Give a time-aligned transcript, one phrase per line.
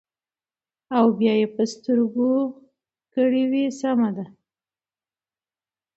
[0.97, 2.31] او بيا يې پۀ سترګو
[3.13, 4.33] کړې وې سمه ده ـ